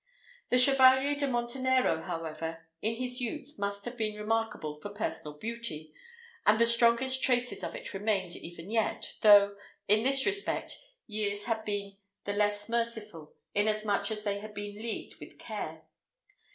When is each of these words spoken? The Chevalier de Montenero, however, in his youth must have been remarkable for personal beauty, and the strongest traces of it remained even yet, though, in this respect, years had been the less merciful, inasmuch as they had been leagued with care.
The 0.49 0.57
Chevalier 0.57 1.13
de 1.13 1.27
Montenero, 1.27 2.01
however, 2.01 2.65
in 2.81 2.95
his 2.95 3.21
youth 3.21 3.59
must 3.59 3.85
have 3.85 3.97
been 3.97 4.15
remarkable 4.15 4.79
for 4.81 4.89
personal 4.89 5.35
beauty, 5.37 5.93
and 6.43 6.57
the 6.57 6.65
strongest 6.65 7.23
traces 7.23 7.63
of 7.63 7.75
it 7.75 7.93
remained 7.93 8.35
even 8.35 8.71
yet, 8.71 9.13
though, 9.21 9.55
in 9.87 10.01
this 10.01 10.25
respect, 10.25 10.75
years 11.05 11.43
had 11.45 11.63
been 11.65 11.97
the 12.25 12.33
less 12.33 12.67
merciful, 12.67 13.35
inasmuch 13.53 14.09
as 14.09 14.23
they 14.23 14.39
had 14.39 14.55
been 14.55 14.73
leagued 14.81 15.19
with 15.19 15.37
care. 15.37 15.83